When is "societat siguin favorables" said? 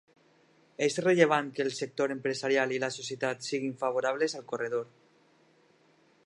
2.97-4.37